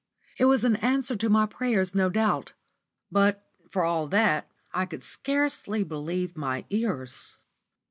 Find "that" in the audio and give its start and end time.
4.07-4.49